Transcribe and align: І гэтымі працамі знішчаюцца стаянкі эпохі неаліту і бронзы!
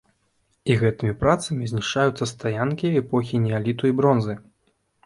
І 0.69 0.77
гэтымі 0.83 1.13
працамі 1.23 1.69
знішчаюцца 1.73 2.31
стаянкі 2.35 2.95
эпохі 3.05 3.45
неаліту 3.47 3.83
і 3.95 3.99
бронзы! 4.03 4.43